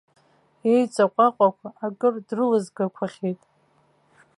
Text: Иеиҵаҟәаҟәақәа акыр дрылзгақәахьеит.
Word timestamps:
Иеиҵаҟәаҟәақәа 0.69 1.67
акыр 1.85 2.15
дрылзгақәахьеит. 2.27 3.41